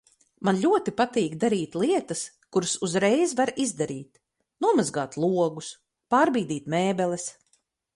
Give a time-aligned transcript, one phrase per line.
[0.47, 2.23] Man ļoti patīk darīt lietas,
[2.57, 4.21] kuras uzreiz var izdarīt.
[4.67, 5.73] Nomazgāt logus.
[6.17, 7.33] Pārbīdīt mēbeles.